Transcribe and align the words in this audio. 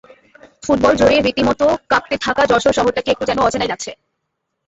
Football 0.63 0.93
জ্বরে 0.99 1.17
রীতিমতো 1.19 1.65
কাঁপতে 1.91 2.15
থাকা 2.25 2.43
যশোর 2.51 2.73
শহরটাকে 2.77 3.09
একটু 3.11 3.25
যেন 3.29 3.39
অচেনাই 3.41 3.71
লাগছে। 3.71 3.91